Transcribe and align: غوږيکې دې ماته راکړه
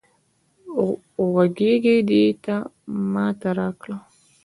غوږيکې 1.31 1.95
دې 2.09 2.23
ماته 3.13 3.49
راکړه 3.57 3.97